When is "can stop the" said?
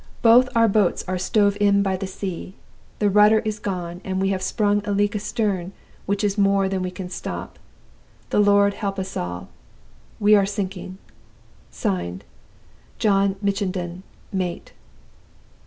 6.89-8.39